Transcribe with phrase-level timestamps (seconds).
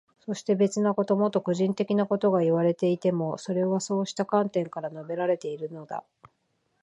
[0.21, 6.03] そして、別なこと、もっと個人的なことがいわれていても、それはそうした観点から述べられているのだ。